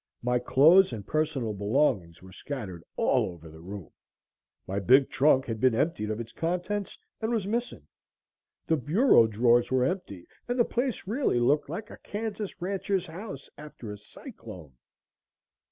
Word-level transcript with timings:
My 0.23 0.39
clothes 0.39 0.93
and 0.93 1.05
personal 1.05 1.53
belongings 1.53 2.23
were 2.23 2.31
scattered 2.31 2.83
all 2.95 3.25
over 3.29 3.51
the 3.51 3.59
room, 3.61 3.91
my 4.65 4.79
big 4.79 5.11
trunk 5.11 5.45
had 5.45 5.59
been 5.59 5.75
emptied 5.75 6.09
of 6.09 6.19
its 6.19 6.31
contents 6.31 6.97
and 7.21 7.31
was 7.31 7.45
missing. 7.45 7.85
The 8.65 8.77
bureau 8.77 9.27
drawers 9.27 9.69
were 9.69 9.83
empty 9.85 10.25
and 10.47 10.57
the 10.57 10.65
place 10.65 11.05
really 11.05 11.39
looked 11.39 11.69
like 11.69 11.91
a 11.91 11.97
Kansas 11.99 12.59
rancher's 12.59 13.05
house 13.05 13.47
after 13.59 13.91
a 13.91 13.97
cyclone. 13.99 14.73